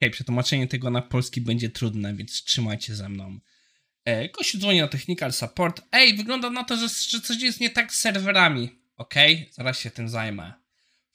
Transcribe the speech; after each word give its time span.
okay, 0.00 0.10
przetłumaczenie 0.10 0.66
tego 0.66 0.90
na 0.90 1.02
polski 1.02 1.40
będzie 1.40 1.70
trudne, 1.70 2.14
więc 2.14 2.44
trzymajcie 2.44 2.94
ze 2.94 3.08
mną. 3.08 3.38
E, 4.04 4.28
gościu 4.28 4.58
dzwoni 4.58 4.80
na 4.80 4.88
Technical 4.88 5.32
Support. 5.32 5.82
Ej, 5.92 6.16
wygląda 6.16 6.50
na 6.50 6.64
to, 6.64 6.76
że, 6.76 6.88
że 6.88 7.20
coś 7.20 7.42
jest 7.42 7.60
nie 7.60 7.70
tak 7.70 7.92
z 7.92 8.00
serwerami. 8.00 8.70
Okej, 8.96 9.34
okay, 9.34 9.52
zaraz 9.52 9.78
się 9.78 9.90
tym 9.90 10.08
zajmę. 10.08 10.52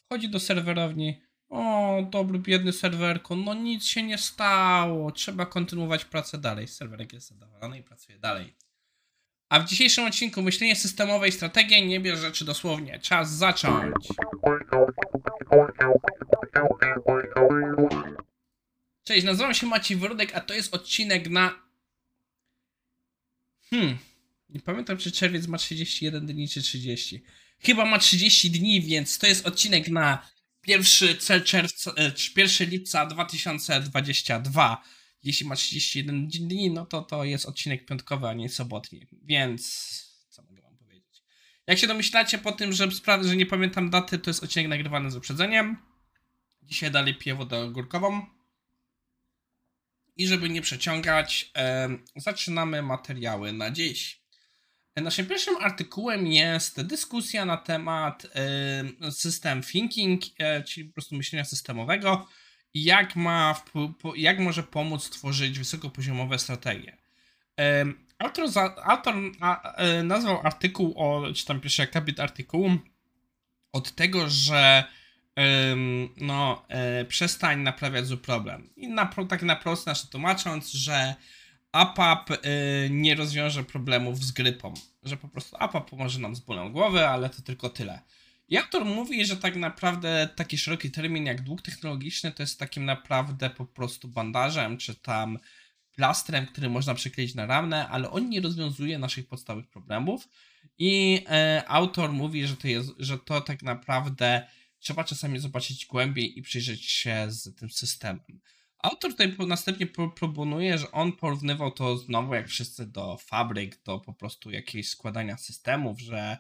Wchodzi 0.05 0.29
do 0.29 0.39
serwerowni. 0.39 1.21
O, 1.49 1.97
dobry, 2.09 2.39
biedny 2.39 2.73
serwerko, 2.73 3.35
no 3.35 3.53
nic 3.53 3.85
się 3.85 4.03
nie 4.03 4.17
stało. 4.17 5.11
Trzeba 5.11 5.45
kontynuować 5.45 6.05
pracę 6.05 6.37
dalej. 6.37 6.67
Serwerek 6.67 7.13
jest 7.13 7.27
zadowolony 7.27 7.77
i 7.79 7.83
pracuje 7.83 8.19
dalej. 8.19 8.55
A 9.49 9.59
w 9.59 9.65
dzisiejszym 9.65 10.05
odcinku 10.05 10.41
myślenie 10.41 10.75
systemowe 10.75 11.27
i 11.27 11.31
strategia 11.31 11.79
nie 11.85 11.99
bierze 11.99 12.21
rzeczy 12.21 12.45
dosłownie. 12.45 12.99
Czas 12.99 13.31
zacząć. 13.31 13.95
Cześć, 19.12 19.26
nazywam 19.26 19.54
się 19.54 19.68
Maciej 19.68 19.98
Wrodek, 19.98 20.36
a 20.36 20.42
to 20.42 20.54
jest 20.54 20.74
odcinek 20.74 21.30
na... 21.30 21.60
Hmm, 23.70 23.98
nie 24.50 24.60
pamiętam 24.60 24.98
czy 24.98 25.12
czerwiec 25.12 25.48
ma 25.48 25.58
31 25.58 26.26
dni 26.26 26.50
czy 26.50 26.62
30. 26.62 27.24
Chyba 27.60 27.86
ma 27.86 28.00
30 28.00 28.52
dni, 28.52 28.82
więc 28.82 29.18
to 29.18 29.28
jest 29.28 29.48
odcinek 29.48 29.88
na 29.88 30.30
1 30.68 31.44
czerwca, 31.44 31.94
1 32.38 32.70
lipca 32.70 33.06
2022. 33.06 34.84
Jeśli 35.23 35.48
ma 35.48 35.56
31 35.56 36.28
dni, 36.28 36.72
no 36.72 36.86
to 36.86 37.02
to 37.02 37.23
jest 37.23 37.46
odcinek 37.46 37.86
piątkowy, 37.86 38.28
a 38.28 38.34
nie 38.34 38.50
sobotni. 38.50 39.08
Więc 39.23 39.64
co 40.30 40.44
mogę 40.44 40.62
wam 40.62 40.78
powiedzieć? 40.78 41.23
Jak 41.68 41.80
się 41.80 41.88
domyślacie 41.88 42.38
po 42.38 42.52
tym, 42.52 42.73
że 42.73 42.88
że 43.22 43.36
nie 43.36 43.46
pamiętam 43.46 43.90
daty, 43.90 44.20
to 44.20 44.30
jest 44.30 44.44
odcinek 44.44 44.70
nagrywany 44.70 45.12
z 45.12 45.16
uprzedzeniem. 45.16 45.78
Dzisiaj 46.64 46.92
dalej 46.92 47.16
piję 47.16 47.36
wodę 47.36 47.59
ogórkową. 47.59 48.41
I 50.16 50.28
żeby 50.28 50.50
nie 50.50 50.62
przeciągać, 50.62 51.52
e, 51.58 51.90
zaczynamy 52.16 52.81
materiały 52.81 53.54
na 53.54 53.72
dziś. 53.72 54.22
Naszym 54.95 55.26
pierwszym 55.26 55.56
artykułem 55.58 56.28
jest 56.28 56.81
dyskusja 56.81 57.45
na 57.45 57.58
temat 57.58 58.28
system 59.12 59.64
thinking, 59.64 60.23
y, 60.23 60.64
czyli 60.64 60.88
po 60.88 60.94
prostu 60.94 61.16
myślenia 61.16 61.45
systemowego 61.45 62.28
i 62.73 62.84
jak, 62.84 63.16
ma, 63.16 63.64
jak 64.16 64.40
może 64.40 64.64
pomóc 64.64 65.09
tworzyć 65.09 65.59
wysokopoziomowe 65.59 66.40
strategie. 66.40 66.98
Autor, 68.18 68.50
autor 68.84 69.16
a, 69.40 69.73
nazwał 70.03 70.42
artykuł, 70.44 70.96
czy 71.36 71.46
tam 71.46 71.62
pierwszy 71.62 71.81
akapit 71.81 72.20
artykułu, 72.20 72.78
od 73.73 73.96
tego, 73.96 74.30
że 74.30 74.84
no, 76.17 76.66
przestań 77.08 77.59
naprawiać 77.59 78.06
zły 78.06 78.17
problem. 78.17 78.70
I 78.75 78.88
na, 78.88 79.06
tak 79.06 79.44
na 79.44 79.56
prosto 79.56 79.84
znaczy 79.84 80.08
tłumacząc, 80.08 80.72
że 80.72 81.16
APAP 81.72 82.31
y, 82.31 82.38
nie 82.89 83.16
rozwiąże 83.16 83.64
problemów 83.64 84.23
z 84.23 84.31
grypą. 84.31 84.73
Że 85.03 85.17
po 85.17 85.28
prostu 85.28 85.56
APAP 85.59 85.89
pomoże 85.89 86.19
nam 86.19 86.36
z 86.36 86.39
bólem 86.39 86.72
głowy, 86.72 87.08
ale 87.08 87.30
to 87.30 87.42
tylko 87.42 87.69
tyle. 87.69 88.02
I 88.50 88.58
autor 88.58 88.86
mówi, 88.86 89.25
że 89.25 89.38
tak 89.38 89.56
naprawdę 89.56 90.30
taki 90.36 90.58
szeroki 90.58 90.92
termin 90.92 91.25
jak 91.25 91.42
dług 91.42 91.62
technologiczny 91.62 92.31
to 92.31 92.44
jest 92.44 92.59
takim 92.59 92.86
naprawdę 92.86 93.50
po 93.50 93.66
prostu 93.66 94.08
bandażem, 94.08 94.78
czy 94.78 94.95
tam 94.95 95.39
plastrem, 95.95 96.45
który 96.45 96.69
można 96.69 96.94
przykleić 96.94 97.36
na 97.36 97.45
ramę, 97.45 97.88
ale 97.88 98.12
on 98.12 98.30
nie 98.30 98.42
rozwiązuje 98.42 99.00
naszych 99.00 99.28
podstawowych 99.28 99.69
problemów. 99.69 100.30
I 100.78 101.23
e, 101.30 101.64
autor 101.67 102.14
mówi, 102.14 102.47
że 102.47 102.58
to, 102.58 102.67
jest, 102.67 102.89
że 103.00 103.17
to 103.17 103.42
tak 103.42 103.64
naprawdę 103.64 104.47
trzeba 104.82 105.04
czasami 105.04 105.40
zobaczyć 105.40 105.86
głębiej 105.86 106.40
i 106.40 106.42
przyjrzeć 106.42 106.86
się 106.86 107.26
z 107.30 107.56
tym 107.56 107.70
systemem. 107.70 108.42
Autor 108.84 109.12
tutaj 109.12 109.36
następnie 109.48 109.88
proponuje, 109.88 110.78
że 110.78 110.92
on 110.92 111.12
porównywał 111.12 111.72
to 111.72 111.98
znowu, 111.98 112.34
jak 112.34 112.48
wszyscy, 112.48 112.86
do 112.86 113.18
fabryk, 113.18 113.84
do 113.84 114.00
po 114.00 114.14
prostu 114.14 114.52
jakiejś 114.52 114.90
składania 114.90 115.38
systemów, 115.38 116.00
że 116.00 116.38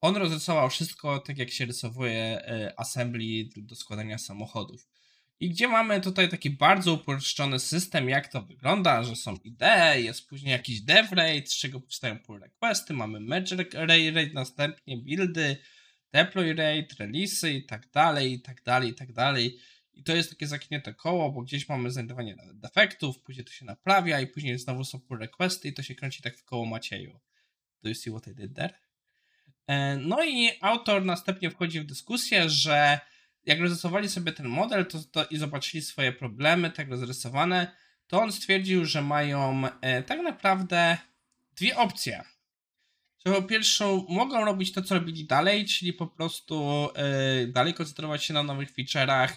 on 0.00 0.16
rozrysował 0.16 0.70
wszystko 0.70 1.18
tak, 1.18 1.38
jak 1.38 1.50
się 1.50 1.64
rysowuje 1.64 2.14
e, 2.14 2.74
assembly 2.76 3.48
do 3.56 3.74
składania 3.74 4.18
samochodów. 4.18 4.88
I 5.40 5.50
gdzie 5.50 5.68
mamy 5.68 6.00
tutaj 6.00 6.28
taki 6.28 6.50
bardzo 6.50 6.92
uproszczony 6.92 7.58
system, 7.58 8.08
jak 8.08 8.28
to 8.28 8.42
wygląda, 8.42 9.04
że 9.04 9.16
są 9.16 9.36
idee, 9.44 10.04
jest 10.04 10.28
później 10.28 10.52
jakiś 10.52 10.80
dev 10.80 11.08
rate, 11.16 11.46
z 11.46 11.56
czego 11.56 11.80
powstają 11.80 12.18
pull 12.18 12.40
requesty, 12.40 12.94
mamy 12.94 13.20
merge 13.20 13.56
rate, 13.72 14.32
następnie 14.34 14.96
buildy, 14.96 15.56
deploy 16.12 16.54
rate, 16.54 16.94
release'y 16.98 17.48
i 17.48 17.66
tak 17.66 17.90
dalej, 17.90 18.32
i 18.32 18.40
tak 18.40 18.62
dalej, 18.62 18.90
i 18.90 18.94
tak 18.94 19.12
dalej. 19.12 19.58
I 19.94 20.02
to 20.02 20.16
jest 20.16 20.30
takie 20.30 20.46
zaknięte 20.46 20.94
koło, 20.94 21.32
bo 21.32 21.42
gdzieś 21.42 21.68
mamy 21.68 21.90
znajdowanie 21.90 22.36
defektów, 22.54 23.18
później 23.18 23.44
to 23.44 23.52
się 23.52 23.64
naprawia 23.64 24.20
i 24.20 24.26
później 24.26 24.58
znowu 24.58 24.84
są 24.84 25.00
pull 25.00 25.18
requesty 25.18 25.68
i 25.68 25.72
to 25.72 25.82
się 25.82 25.94
kręci 25.94 26.22
tak 26.22 26.36
w 26.36 26.44
koło 26.44 26.66
Macieju. 26.66 27.20
Do 27.82 27.88
you 27.88 27.94
see 27.94 28.10
what 28.10 28.28
I 28.28 28.34
did 28.34 28.56
there? 28.56 28.74
E, 29.66 29.96
no 29.96 30.24
i 30.24 30.50
autor 30.60 31.04
następnie 31.04 31.50
wchodzi 31.50 31.80
w 31.80 31.86
dyskusję, 31.86 32.50
że 32.50 33.00
jak 33.46 33.60
rozrysowali 33.60 34.08
sobie 34.08 34.32
ten 34.32 34.48
model 34.48 34.86
to, 34.86 34.98
to 35.02 35.24
i 35.24 35.36
zobaczyli 35.36 35.82
swoje 35.82 36.12
problemy 36.12 36.70
tak 36.70 36.88
rozrysowane, 36.88 37.76
to 38.06 38.22
on 38.22 38.32
stwierdził, 38.32 38.84
że 38.84 39.02
mają 39.02 39.62
e, 39.80 40.02
tak 40.02 40.20
naprawdę 40.20 40.98
dwie 41.56 41.76
opcje. 41.76 42.24
Że 43.26 43.32
po 43.32 43.42
pierwsze 43.42 44.04
mogą 44.08 44.44
robić 44.44 44.72
to, 44.72 44.82
co 44.82 44.94
robili 44.94 45.24
dalej, 45.24 45.64
czyli 45.64 45.92
po 45.92 46.06
prostu 46.06 46.88
e, 46.94 47.46
dalej 47.46 47.74
koncentrować 47.74 48.24
się 48.24 48.34
na 48.34 48.42
nowych 48.42 48.74
feature'ach, 48.74 49.28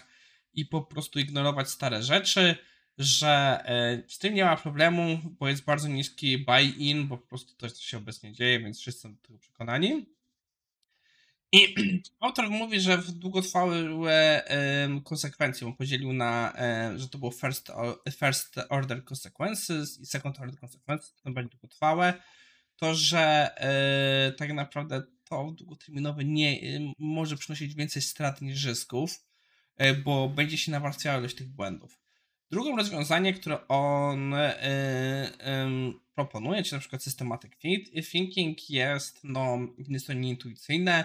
i 0.56 0.66
po 0.66 0.82
prostu 0.82 1.18
ignorować 1.18 1.70
stare 1.70 2.02
rzeczy, 2.02 2.56
że 2.98 3.60
e, 3.64 4.02
z 4.08 4.18
tym 4.18 4.34
nie 4.34 4.44
ma 4.44 4.56
problemu, 4.56 5.18
bo 5.38 5.48
jest 5.48 5.64
bardzo 5.64 5.88
niski 5.88 6.38
buy-in, 6.38 7.08
bo 7.08 7.18
po 7.18 7.26
prostu 7.26 7.54
to 7.54 7.68
się 7.68 7.96
obecnie 7.96 8.32
dzieje, 8.32 8.60
więc 8.60 8.80
wszyscy 8.80 9.00
są 9.00 9.14
do 9.14 9.22
tego 9.22 9.38
przekonani. 9.38 10.06
I 11.52 11.74
autor 12.20 12.50
mówi, 12.50 12.80
że 12.80 12.98
w 12.98 13.10
długotrwałe 13.10 13.76
konsekwencje, 15.04 15.66
on 15.66 15.76
podzielił 15.76 16.12
na, 16.12 16.52
że 16.96 17.08
to 17.08 17.18
było 17.18 17.30
first, 17.30 17.72
first 18.18 18.60
order 18.68 19.04
consequences 19.04 20.00
i 20.00 20.06
second 20.06 20.40
order 20.40 20.60
consequences, 20.60 21.14
to 21.22 21.30
będzie 21.30 21.50
długotrwałe, 21.50 22.14
to, 22.76 22.94
że 22.94 23.50
e, 23.56 24.32
tak 24.32 24.52
naprawdę 24.52 25.02
to 25.24 25.50
długoterminowe 25.50 26.24
nie 26.24 26.60
może 26.98 27.36
przynosić 27.36 27.74
więcej 27.74 28.02
strat 28.02 28.42
niż 28.42 28.62
zysków, 28.62 29.26
E, 29.76 29.94
bo 29.94 30.28
będzie 30.28 30.58
się 30.58 30.72
nawarstwiała 30.72 31.18
ilość 31.18 31.36
tych 31.36 31.48
błędów. 31.48 32.00
Drugą 32.50 32.76
rozwiązanie, 32.76 33.34
które 33.34 33.68
on 33.68 34.34
proponuje, 36.14 36.62
czy 36.62 36.74
na 36.74 36.80
przykład 36.80 37.02
systematic 37.02 37.52
thinking 38.10 38.70
jest, 38.70 39.20
no, 39.24 39.58
jest 39.88 40.06
to 40.06 40.12
nieintuicyjne, 40.12 41.04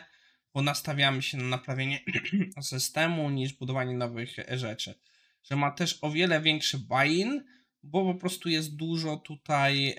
bo 0.53 0.61
nastawiamy 0.61 1.21
się 1.21 1.37
na 1.37 1.43
naprawienie 1.43 1.99
systemu 2.61 3.29
niż 3.29 3.53
budowanie 3.53 3.93
nowych 3.93 4.35
rzeczy. 4.49 4.95
Że 5.43 5.55
ma 5.55 5.71
też 5.71 5.99
o 6.01 6.11
wiele 6.11 6.41
większy 6.41 6.77
buy-in, 6.77 7.43
bo 7.83 8.13
po 8.13 8.19
prostu 8.19 8.49
jest 8.49 8.75
dużo 8.75 9.17
tutaj 9.17 9.95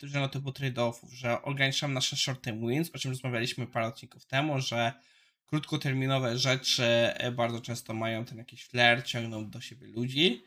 dużo 0.00 0.28
typu 0.28 0.50
trade-offów, 0.50 1.12
że 1.12 1.42
ograniczamy 1.42 1.94
nasze 1.94 2.16
short-term 2.16 2.68
wins, 2.68 2.90
o 2.94 2.98
czym 2.98 3.10
rozmawialiśmy 3.10 3.66
parę 3.66 3.86
odcinków 3.86 4.26
temu, 4.26 4.60
że 4.60 4.92
krótkoterminowe 5.52 6.38
rzeczy 6.38 6.84
e, 6.84 7.32
bardzo 7.32 7.60
często 7.60 7.94
mają 7.94 8.24
ten 8.24 8.38
jakiś 8.38 8.64
flair, 8.64 9.04
ciągną 9.04 9.50
do 9.50 9.60
siebie 9.60 9.86
ludzi. 9.86 10.44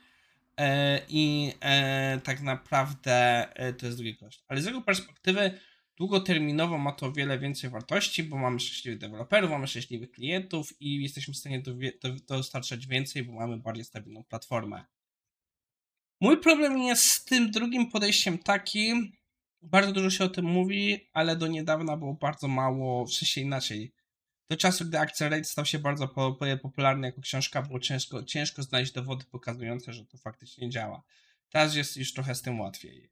E, 0.57 1.01
I 1.09 1.53
e, 1.61 2.19
tak 2.23 2.41
naprawdę 2.41 3.47
to 3.77 3.85
jest 3.85 3.97
drugi 3.97 4.17
koszt. 4.17 4.43
Ale 4.47 4.61
z 4.61 4.65
jego 4.65 4.81
perspektywy 4.81 5.59
długoterminowo 5.97 6.77
ma 6.77 6.91
to 6.91 7.11
wiele 7.11 7.39
więcej 7.39 7.69
wartości, 7.69 8.23
bo 8.23 8.37
mamy 8.37 8.59
szczęśliwych 8.59 8.99
deweloperów, 8.99 9.51
mamy 9.51 9.67
szczęśliwych 9.67 10.11
klientów 10.11 10.81
i 10.81 11.03
jesteśmy 11.03 11.33
w 11.33 11.37
stanie 11.37 11.63
dostarczać 12.27 12.87
więcej, 12.87 13.23
bo 13.23 13.33
mamy 13.33 13.57
bardziej 13.57 13.85
stabilną 13.85 14.23
platformę. 14.23 14.85
Mój 16.22 16.38
problem 16.38 16.78
jest 16.78 17.03
z 17.03 17.26
tym 17.26 17.52
drugim 17.52 17.91
podejściem 17.91 18.38
taki, 18.38 19.12
bardzo 19.62 19.91
dużo 19.91 20.09
się 20.09 20.23
o 20.23 20.29
tym 20.29 20.46
mówi, 20.46 21.09
ale 21.14 21.35
do 21.35 21.47
niedawna 21.47 21.97
było 21.97 22.14
bardzo 22.14 22.47
mało, 22.47 23.06
w 23.06 23.14
sensie 23.14 23.41
inaczej 23.41 23.91
do 24.50 24.58
czasu, 24.58 24.85
gdy 24.85 25.00
Accelerate 25.00 25.44
stał 25.44 25.66
się 25.66 25.79
bardzo 25.79 26.08
popularny 26.62 27.08
jako 27.08 27.22
książka, 27.22 27.62
było 27.62 27.79
ciężko, 27.79 28.23
ciężko 28.23 28.64
znaleźć 28.64 28.91
dowody 28.91 29.26
pokazujące, 29.32 29.94
że 29.94 30.06
to 30.06 30.17
faktycznie 30.17 30.70
działa. 30.70 31.03
Teraz 31.50 31.76
jest 31.76 31.97
już 31.97 32.14
trochę 32.14 32.35
z 32.35 32.41
tym 32.41 32.59
łatwiej. 32.59 33.09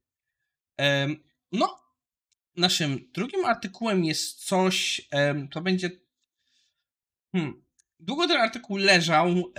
No, 1.52 1.80
naszym 2.56 3.10
drugim 3.12 3.44
artykułem 3.44 4.04
jest 4.04 4.44
coś, 4.44 5.08
to 5.50 5.60
będzie. 5.60 5.90
Hmm, 7.32 7.64
długo 8.00 8.28
ten 8.28 8.40
artykuł 8.40 8.76
leżał, 8.76 9.52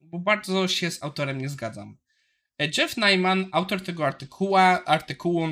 bo 0.00 0.18
bardzo 0.18 0.68
się 0.68 0.90
z 0.90 1.02
autorem 1.02 1.38
nie 1.38 1.48
zgadzam. 1.48 1.96
E, 2.58 2.68
Jeff 2.78 2.96
Nyman, 2.96 3.48
autor 3.52 3.80
tego 3.82 4.06
artykułu, 4.06 4.56
artykułu 4.86 5.48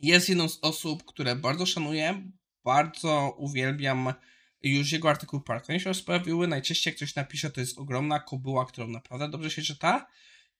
jest 0.00 0.28
jedną 0.28 0.48
z 0.48 0.58
osób, 0.62 1.04
które 1.04 1.36
bardzo 1.36 1.66
szanuję, 1.66 2.22
bardzo 2.64 3.34
uwielbiam 3.38 4.12
Już 4.62 4.92
jego 4.92 5.10
artykuły 5.10 5.42
parkonie 5.42 5.80
się 5.80 5.92
pojawiły. 6.06 6.48
Najczęściej 6.48 6.90
jak 6.90 6.96
ktoś 6.96 7.14
napisze, 7.14 7.50
to 7.50 7.60
jest 7.60 7.78
ogromna 7.78 8.20
kobyła, 8.20 8.66
którą 8.66 8.88
naprawdę 8.88 9.28
dobrze 9.28 9.50
się 9.50 9.62
czyta. 9.62 10.06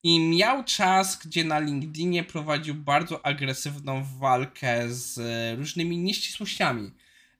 I 0.02 0.20
miał 0.20 0.64
czas, 0.64 1.18
gdzie 1.18 1.44
na 1.44 1.58
LinkedInie 1.58 2.24
prowadził 2.24 2.74
bardzo 2.74 3.26
agresywną 3.26 4.04
walkę 4.18 4.92
z 4.92 5.18
różnymi 5.58 5.98
nieścisłościami. 5.98 6.90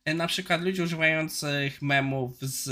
E, 0.05 0.15
na 0.15 0.27
przykład 0.27 0.63
ludzie 0.63 0.83
używających 0.83 1.83
memów 1.83 2.39
z 2.41 2.67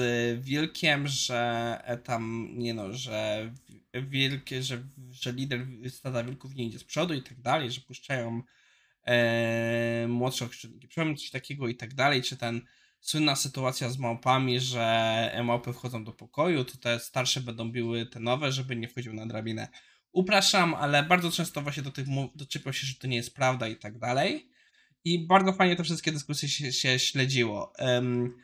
Wilkiem, 0.45 1.09
że 1.09 1.81
e, 1.85 1.97
tam, 1.99 2.49
nie 2.55 2.75
no, 2.75 2.93
że 2.93 3.51
wielkie, 3.95 4.63
że, 4.63 4.83
że 5.11 5.33
lider 5.33 5.67
stada 5.89 6.25
wilków 6.25 6.55
nie 6.55 6.65
idzie 6.65 6.79
z 6.79 6.85
przodu 6.85 7.15
i 7.15 7.23
tak 7.23 7.41
dalej, 7.41 7.71
że 7.71 7.81
puszczają 7.81 8.43
e, 9.05 10.07
młodsze 10.09 10.45
ochrzczniki, 10.45 10.89
coś 11.17 11.31
takiego 11.31 11.69
i 11.69 11.75
tak 11.75 11.95
dalej, 11.95 12.23
czy 12.23 12.37
ten 12.37 12.61
słynna 13.01 13.37
sytuacja 13.37 13.91
z 13.91 13.99
małpami, 13.99 14.61
że 14.61 15.43
małpy 15.45 15.73
wchodzą 15.73 16.05
do 16.05 16.13
pokoju, 16.13 16.65
to 16.65 16.79
te 16.79 17.01
starsze 17.01 17.41
będą 17.41 17.73
biły 17.73 18.07
te 18.07 18.21
nowe, 18.21 18.53
żeby 18.53 18.77
nie 18.77 18.89
wchodził 18.89 19.13
na 19.13 19.27
drabinę. 19.27 19.69
Upraszam, 20.13 20.75
ale 20.75 21.03
bardzo 21.03 21.31
często 21.31 21.63
właśnie 21.63 21.83
do 21.83 21.91
tych 21.91 22.07
doczepiał 22.35 22.73
się, 22.73 22.87
że 22.87 22.95
to 22.95 23.07
nie 23.07 23.17
jest 23.17 23.35
prawda 23.35 23.69
i 23.69 23.77
tak 23.77 23.99
dalej. 23.99 24.49
I 25.09 25.27
bardzo 25.27 25.53
fajnie 25.53 25.77
te 25.77 25.85
wszystkie 25.85 26.13
dyskusje 26.13 26.49
się, 26.49 26.73
się 26.73 26.99
śledziło. 26.99 27.73
Um, 27.79 28.37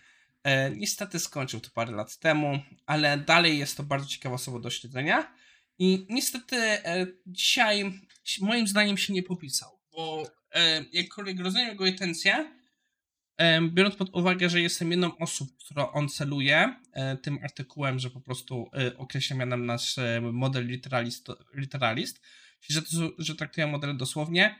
e, 0.42 0.70
niestety 0.70 1.18
skończył 1.18 1.60
to 1.60 1.70
parę 1.70 1.92
lat 1.92 2.18
temu, 2.18 2.58
ale 2.86 3.18
dalej 3.18 3.58
jest 3.58 3.76
to 3.76 3.82
bardzo 3.82 4.08
ciekawa 4.08 4.34
osoba 4.34 4.58
do 4.58 4.70
śledzenia. 4.70 5.34
I 5.78 6.06
niestety 6.10 6.56
e, 6.56 7.06
dzisiaj 7.26 8.00
moim 8.40 8.66
zdaniem 8.66 8.98
się 8.98 9.12
nie 9.12 9.22
popisał, 9.22 9.80
bo 9.92 10.26
e, 10.52 10.84
jakkolwiek 10.92 11.40
rozumiem 11.40 11.68
jego 11.68 11.86
intencje, 11.86 12.50
e, 13.36 13.62
biorąc 13.62 13.96
pod 13.96 14.16
uwagę, 14.16 14.50
że 14.50 14.60
jestem 14.60 14.90
jedną 14.90 15.18
osób, 15.18 15.48
którą 15.64 15.90
on 15.90 16.08
celuje 16.08 16.74
e, 16.92 17.16
tym 17.16 17.38
artykułem, 17.42 17.98
że 17.98 18.10
po 18.10 18.20
prostu 18.20 18.70
e, 18.72 18.98
określa 18.98 19.36
mianem 19.36 19.66
nasz 19.66 19.96
model 20.32 20.66
literalist, 20.66 21.28
literalist 21.54 22.20
że, 22.68 22.82
że 23.18 23.34
traktuję 23.34 23.66
model 23.66 23.96
dosłownie, 23.96 24.56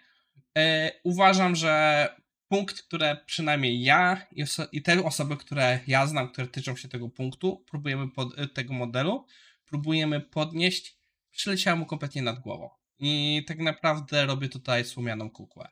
uważam, 1.04 1.56
że 1.56 2.08
punkt, 2.48 2.82
które 2.82 3.16
przynajmniej 3.26 3.82
ja 3.82 4.26
i, 4.32 4.44
i, 4.72 4.82
te 4.82 5.04
osoby, 5.04 5.36
które 5.36 5.80
ja 5.86 6.06
znam, 6.06 6.28
które 6.28 6.46
tyczą 6.46 6.76
się 6.76 6.88
tego 6.88 7.08
punktu, 7.08 7.64
próbujemy 7.70 8.10
pod, 8.10 8.38
e, 8.38 8.48
tego 8.48 8.74
modelu, 8.74 9.26
próbujemy 9.66 10.20
podnieść, 10.20 10.96
przyleciało 11.30 11.78
mu 11.78 11.86
kompletnie 11.86 12.22
nad 12.22 12.40
głową. 12.40 12.70
I 12.98 13.44
tak 13.46 13.58
naprawdę 13.58 14.26
robię 14.26 14.48
tutaj 14.48 14.84
słomianą 14.84 15.30
kukłę. 15.30 15.68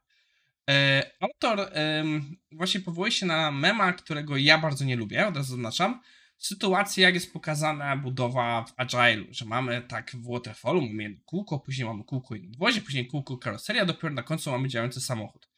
E, 0.70 1.02
autor 1.20 1.60
e, 1.60 2.04
właśnie 2.52 2.80
powołuje 2.80 3.12
się 3.12 3.26
na 3.26 3.50
mema, 3.50 3.92
którego 3.92 4.36
ja 4.36 4.58
bardzo 4.58 4.84
nie 4.84 4.96
lubię, 4.96 5.26
od 5.26 5.36
razu 5.36 5.50
zaznaczam. 5.50 6.00
Sytuacja, 6.42 7.02
jak 7.02 7.14
jest 7.14 7.32
pokazana 7.32 7.96
budowa 7.96 8.64
w 8.64 8.72
Agile, 8.76 9.24
że 9.30 9.44
mamy 9.44 9.82
tak 9.82 10.10
w 10.10 10.32
Waterfallu, 10.32 10.82
mamy 10.82 11.02
jedno 11.02 11.18
kółko, 11.24 11.58
później 11.58 11.86
mamy 11.86 12.04
kółko 12.04 12.34
i 12.34 12.42
nadwozie, 12.42 12.80
później 12.80 13.06
kółko 13.06 13.36
karoseria, 13.36 13.84
dopiero 13.84 14.14
na 14.14 14.22
końcu 14.22 14.50
mamy 14.50 14.68
działający 14.68 15.00
samochód. 15.00 15.48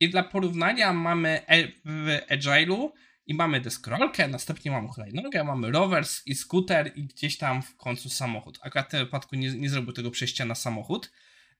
I 0.00 0.08
dla 0.08 0.22
porównania 0.22 0.92
mamy 0.92 1.46
e, 1.46 1.68
w 1.84 2.18
Agile'u 2.30 2.90
i 3.26 3.34
mamy 3.34 3.60
deskorolkę, 3.60 4.28
następnie 4.28 4.70
mamy 4.70 4.88
hulajnogę, 4.88 5.44
mamy 5.44 5.70
rovers 5.70 6.26
i 6.26 6.34
skuter 6.34 6.92
i 6.94 7.04
gdzieś 7.04 7.38
tam 7.38 7.62
w 7.62 7.76
końcu 7.76 8.08
samochód. 8.08 8.58
Akurat 8.62 8.86
w 8.88 8.90
tym 8.90 9.00
wypadku 9.00 9.36
nie, 9.36 9.50
nie 9.50 9.70
zrobił 9.70 9.92
tego 9.92 10.10
przejścia 10.10 10.44
na 10.44 10.54
samochód, 10.54 11.12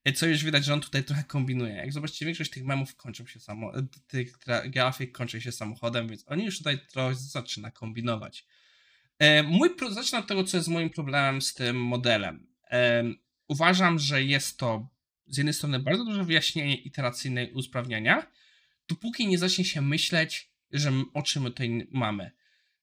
e, 0.04 0.12
co 0.12 0.26
już 0.26 0.44
widać, 0.44 0.64
że 0.64 0.74
on 0.74 0.80
tutaj 0.80 1.04
trochę 1.04 1.24
kombinuje. 1.24 1.74
Jak 1.74 1.92
zobaczycie, 1.92 2.26
większość 2.26 2.50
tych 2.50 2.64
memów 2.64 2.96
kończą 2.96 3.26
się 3.26 3.40
samo, 3.40 3.72
tych 4.06 4.38
grafik 4.66 5.12
kończy 5.12 5.40
się 5.40 5.52
samochodem, 5.52 6.08
więc 6.08 6.24
oni 6.28 6.44
już 6.44 6.58
tutaj 6.58 6.78
trochę 6.92 7.14
zaczyna 7.14 7.70
kombinować. 7.70 8.46
E, 9.20 9.42
mój, 9.42 9.70
zacznę 9.90 10.18
od 10.18 10.26
tego, 10.26 10.44
co 10.44 10.56
jest 10.56 10.68
moim 10.68 10.90
problemem 10.90 11.42
z 11.42 11.54
tym 11.54 11.82
modelem. 11.82 12.46
E, 12.70 13.04
uważam, 13.48 13.98
że 13.98 14.22
jest 14.22 14.58
to 14.58 14.88
z 15.26 15.36
jednej 15.36 15.54
strony 15.54 15.78
bardzo 15.78 16.04
duże 16.04 16.24
wyjaśnienie 16.24 16.76
iteracyjne 16.76 17.44
i 17.44 17.52
usprawniania, 17.52 18.26
dopóki 18.88 19.28
nie 19.28 19.38
zacznie 19.38 19.64
się 19.64 19.80
myśleć, 19.80 20.50
że 20.70 20.92
o 21.14 21.22
czym 21.22 21.42
my 21.42 21.50
tutaj 21.50 21.88
mamy. 21.90 22.30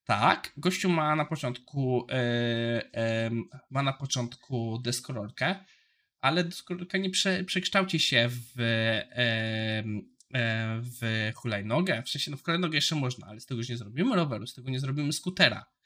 Tak, 0.06 0.54
gościu 0.58 0.90
ma 0.90 1.16
na 1.16 1.26
początku 1.26 2.08
e, 2.12 3.30
ma 3.70 3.84
na 3.84 3.94
początku 3.94 4.80
deskorolkę, 4.84 5.56
ale 6.22 6.44
deskorolka 6.44 6.98
nie 6.98 7.10
prze, 7.10 7.44
przekształci 7.44 8.00
się 8.00 8.30
w, 8.30 8.54
w 10.82 11.32
hulajnogę. 11.36 12.04
W 12.04 12.10
sensie, 12.10 12.32
no 12.32 12.38
w 12.38 12.44
hulajnogę 12.44 12.76
jeszcze 12.76 12.96
można, 12.96 13.28
ale 13.28 13.40
z 13.40 13.46
tego 13.46 13.58
już 13.58 13.70
nie 13.70 13.78
zrobimy 13.78 14.16
roweru, 14.16 14.48
z 14.48 14.54
tego 14.54 14.70
nie 14.70 14.80
zrobimy 14.80 15.14
skutera. 15.14 15.77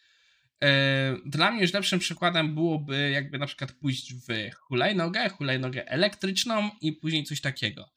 E, 0.64 1.18
dla 1.26 1.52
mnie 1.52 1.62
już 1.62 1.74
lepszym 1.74 2.00
przykładem 2.00 2.56
byłoby 2.56 3.10
jakby 3.10 3.38
na 3.38 3.48
przykład 3.48 3.72
pójść 3.72 4.14
w 4.14 4.56
hulajnogę, 4.56 5.30
hulajnogę 5.30 5.88
elektryczną 5.88 6.72
i 6.82 6.94
później 6.94 7.24
coś 7.24 7.42
takiego. 7.42 7.90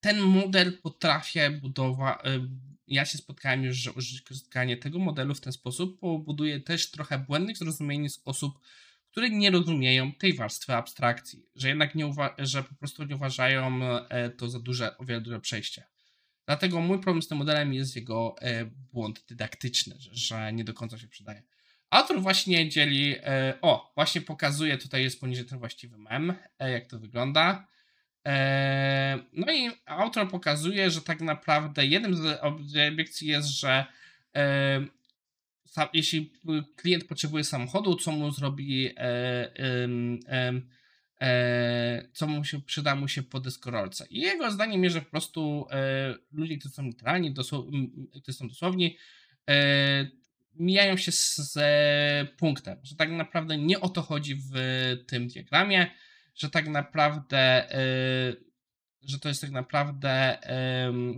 Ten 0.00 0.20
model 0.20 0.78
potrafię 0.78 1.50
budować. 1.50 2.18
E, 2.24 2.48
ja 2.88 3.04
się 3.04 3.18
spotkałem 3.18 3.64
już, 3.64 3.76
że 3.76 3.92
użytkanie 3.92 4.76
tego 4.76 4.98
modelu 4.98 5.34
w 5.34 5.40
ten 5.40 5.52
sposób 5.52 6.00
powoduje 6.00 6.60
też 6.60 6.90
trochę 6.90 7.18
błędnych 7.18 7.56
zrozumienie 7.56 8.10
z 8.10 8.22
osób, 8.24 8.58
które 9.10 9.30
nie 9.30 9.50
rozumieją 9.50 10.12
tej 10.12 10.32
warstwy 10.34 10.74
abstrakcji, 10.74 11.46
że 11.54 11.68
jednak 11.68 11.94
nie 11.94 12.06
uwa- 12.06 12.34
że 12.38 12.62
po 12.62 12.74
prostu 12.74 13.04
nie 13.04 13.16
uważają 13.16 13.84
e, 13.84 14.30
to 14.30 14.48
za 14.48 14.60
duże, 14.60 14.98
o 14.98 15.04
wiele 15.04 15.20
duże 15.20 15.40
przejście. 15.40 15.84
Dlatego 16.46 16.80
mój 16.80 16.98
problem 16.98 17.22
z 17.22 17.28
tym 17.28 17.38
modelem 17.38 17.74
jest 17.74 17.96
jego 17.96 18.36
e, 18.40 18.64
błąd 18.64 19.24
dydaktyczny, 19.28 19.94
że, 19.98 20.52
nie 20.52 20.64
do 20.64 20.74
końca 20.74 20.98
się 20.98 21.08
przydaje. 21.08 21.42
Autor 21.90 22.20
właśnie 22.20 22.68
dzieli, 22.68 23.14
e, 23.18 23.58
o, 23.62 23.92
właśnie 23.94 24.20
pokazuje, 24.20 24.78
tutaj 24.78 25.02
jest 25.02 25.20
poniżej 25.20 25.44
ten 25.44 25.58
właściwy 25.58 25.98
mem, 25.98 26.34
e, 26.58 26.70
jak 26.70 26.86
to 26.86 26.98
wygląda. 26.98 27.66
No 29.32 29.52
i 29.52 29.70
autor 29.86 30.28
pokazuje, 30.30 30.90
że 30.90 31.02
tak 31.02 31.20
naprawdę 31.20 31.86
jednym 31.86 32.16
z 32.16 32.38
obiekcji 32.92 33.28
jest, 33.28 33.48
że 33.48 33.86
jeśli 35.92 36.32
klient 36.76 37.04
potrzebuje 37.04 37.44
samochodu, 37.44 37.94
co 37.94 38.12
mu 38.12 38.30
zrobi 38.30 38.90
co 42.12 42.26
mu 42.26 42.44
się 42.44 42.60
przyda 42.60 42.94
mu 42.94 43.08
się 43.08 43.22
po 43.22 43.40
deskorolce. 43.40 44.06
I 44.10 44.20
jego 44.20 44.50
zdaniem 44.50 44.84
jest, 44.84 44.94
że 44.94 45.02
po 45.02 45.10
prostu 45.10 45.66
e, 45.70 46.14
ludzie, 46.32 46.58
którzy 46.58 46.74
są 46.74 46.82
literalni, 46.82 47.34
którzy 48.22 48.38
są 48.38 48.48
dosłowni, 48.48 48.96
e, 49.50 50.06
mijają 50.54 50.96
się 50.96 51.12
z, 51.12 51.58
punktem, 52.38 52.78
że 52.82 52.96
tak 52.96 53.10
naprawdę 53.10 53.58
nie 53.58 53.80
o 53.80 53.88
to 53.88 54.02
chodzi 54.02 54.34
w 54.34 54.54
tym 55.06 55.28
diagramie, 55.28 55.90
że 56.34 56.50
tak 56.50 56.68
naprawdę 56.68 57.38
e, 57.74 58.46
że 59.02 59.18
to 59.18 59.28
jest 59.28 59.40
tak 59.40 59.50
naprawdę 59.50 60.38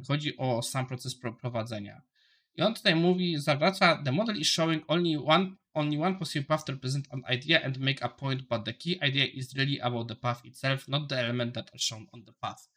chodzi 0.09 0.37
o 0.37 0.63
sam 0.63 0.87
proces 0.87 1.15
prowadzenia. 1.41 2.03
I 2.59 2.63
on 2.63 2.75
tutaj 2.75 2.95
mówi, 2.95 3.39
zawraca, 3.39 4.03
the 4.05 4.13
model 4.13 4.37
is 4.37 4.49
showing 4.49 4.85
only 4.89 5.19
one 5.25 5.57
only 5.75 5.99
one 5.99 6.19
possible 6.19 6.47
path 6.47 6.65
to 6.65 6.73
represent 6.73 7.07
an 7.11 7.23
idea 7.35 7.63
and 7.65 7.79
make 7.79 8.05
a 8.05 8.09
point, 8.09 8.43
but 8.49 8.65
the 8.65 8.75
key 8.75 8.99
idea 9.09 9.27
is 9.27 9.55
really 9.57 9.81
about 9.81 10.09
the 10.09 10.17
path 10.17 10.45
itself, 10.45 10.89
not 10.89 11.09
the 11.09 11.19
element 11.19 11.55
that 11.55 11.71
are 11.71 11.79
shown 11.79 12.07
on 12.13 12.25
the 12.25 12.33
path. 12.33 12.69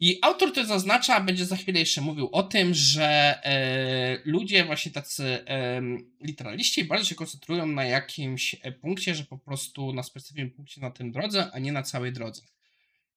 I 0.00 0.18
autor 0.22 0.52
to 0.52 0.64
zaznacza, 0.64 1.20
będzie 1.20 1.46
za 1.46 1.56
chwilę 1.56 1.80
jeszcze 1.80 2.00
mówił 2.00 2.28
o 2.32 2.42
tym, 2.42 2.74
że 2.74 3.40
e, 3.44 4.18
ludzie 4.24 4.64
właśnie 4.64 4.92
tacy 4.92 5.24
e, 5.24 5.82
literaliści 6.20 6.84
bardzo 6.84 7.04
się 7.04 7.14
koncentrują 7.14 7.66
na 7.66 7.84
jakimś 7.84 8.56
e, 8.62 8.72
punkcie, 8.72 9.14
że 9.14 9.24
po 9.24 9.38
prostu 9.38 9.92
na 9.92 10.02
specyficznym 10.02 10.50
punkcie 10.50 10.80
na 10.80 10.90
tym 10.90 11.12
drodze, 11.12 11.50
a 11.52 11.58
nie 11.58 11.72
na 11.72 11.82
całej 11.82 12.12
drodze. 12.12 12.42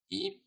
I 0.09 0.41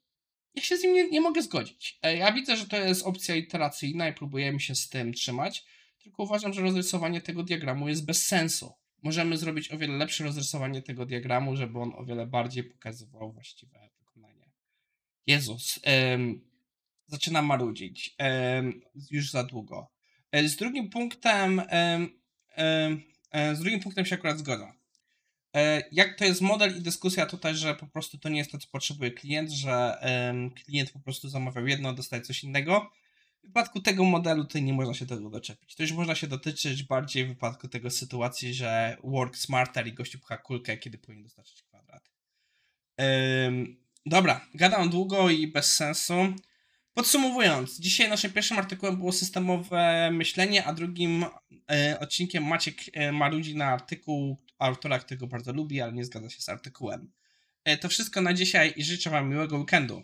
ja 0.54 0.62
się 0.62 0.76
z 0.76 0.82
nim 0.82 0.94
nie, 0.94 1.11
nie 1.11 1.20
mogę 1.20 1.42
zgodzić. 1.42 1.99
E, 2.02 2.16
ja 2.16 2.32
widzę, 2.32 2.56
że 2.56 2.66
to 2.66 2.76
jest 2.76 3.02
opcja 3.02 3.34
iteracyjna 3.34 4.08
i 4.08 4.12
próbujemy 4.12 4.61
się 4.61 4.75
z 4.75 4.88
tym 4.88 5.12
trzymać, 5.12 5.64
tylko 6.02 6.23
uważam, 6.23 6.52
że 6.52 6.62
rozrysowanie 6.62 7.20
tego 7.20 7.42
diagramu 7.42 7.88
jest 7.88 8.06
bez 8.06 8.26
sensu. 8.26 8.73
Możemy 9.02 9.37
zrobić 9.37 9.73
o 9.73 9.78
wiele 9.78 9.96
lepsze 9.96 10.25
rozrysowanie 10.25 10.82
tego 10.82 11.06
diagramu, 11.06 11.56
żeby 11.56 11.78
on 11.78 11.92
o 11.96 12.04
wiele 12.04 12.26
bardziej 12.26 12.64
pokazywał 12.64 13.32
właściwe 13.32 13.88
wykonanie. 13.99 14.50
Jezus, 15.26 15.80
ym, 16.14 16.50
zaczynam 17.06 17.46
marudzić. 17.46 18.16
Ym, 18.58 18.82
już 19.11 19.30
za 19.30 19.44
długo. 19.44 19.90
E, 20.32 20.49
z 20.49 20.56
drugim 20.56 20.90
punktem, 20.90 21.62
ym, 21.94 22.11
z 23.54 23.58
drugim 23.58 23.80
punktem 23.80 24.06
się 24.06 24.14
akurat 24.14 24.38
zgodzę. 24.38 24.73
E, 25.54 25.82
jak 25.92 26.18
to 26.18 26.25
jest 26.25 26.40
model 26.40 26.76
i 26.76 26.80
dyskusja 26.80 27.26
tutaj, 27.26 27.54
że 27.54 27.75
po 27.75 27.87
prostu 27.87 28.18
to 28.18 28.28
nie 28.28 28.38
jest 28.38 28.52
to, 28.52 28.58
co 28.58 28.68
potrzebuje 28.68 29.11
klient, 29.11 29.50
że 29.50 29.99
klient 30.64 30.90
po 30.90 31.00
prostu 31.00 31.28
zamawiał 31.28 31.66
jedno, 31.66 31.92
dostaje 31.92 32.23
coś 32.23 32.44
innego. 32.44 32.90
W 33.42 33.46
wypadku 33.46 33.80
tego 33.80 34.04
modelu 34.04 34.44
tutaj 34.44 34.62
nie 34.62 34.73
można 34.73 34.94
się 34.94 35.06
tego 35.06 35.30
doczepić. 35.30 35.75
To 35.75 35.82
już 35.82 35.92
można 35.92 36.14
się 36.14 36.26
dotyczyć 36.26 36.82
bardziej 36.82 37.25
w 37.25 37.28
wypadku 37.28 37.68
tego 37.68 37.90
sytuacji, 37.90 38.54
że 38.54 38.96
work 39.04 39.37
smarter 39.37 39.87
i 39.87 39.92
gościu 39.92 40.18
pcha 40.18 40.37
kulkę, 40.37 40.76
kiedy 40.76 40.99
powinien 40.99 41.25
dostarczyć 41.25 41.62
kwadrat. 41.62 42.11
dobra, 44.06 44.46
gadam 44.54 44.90
długo 44.90 45.30
i 45.30 45.46
bez 45.46 45.75
sensu. 45.75 46.14
Podsumowując, 46.94 47.80
dzisiaj 47.80 48.08
naszym 48.08 48.32
pierwszym 48.32 48.58
artykułem 48.58 48.96
było 48.96 49.12
systemowe 49.12 50.11
myślenie, 50.12 50.64
a 50.64 50.73
drugim 50.73 51.25
e, 51.70 51.99
odcinkiem 52.00 52.44
Maciek 52.44 52.76
e, 52.92 53.12
marudzi 53.12 53.56
na 53.56 53.66
artykuł 53.66 54.37
autora, 54.58 54.99
którego 54.99 55.26
bardzo 55.26 55.52
lubi, 55.52 55.80
ale 55.80 55.92
nie 55.92 56.04
zgadza 56.04 56.30
się 56.30 56.40
z 56.40 56.49
artykułem. 56.49 57.12
E, 57.64 57.76
to 57.76 57.88
wszystko 57.88 58.20
na 58.20 58.34
dzisiaj 58.34 58.73
i 58.76 58.84
życzę 58.84 59.11
Wam 59.11 59.28
miłego 59.30 59.58
weekendu. 59.58 60.02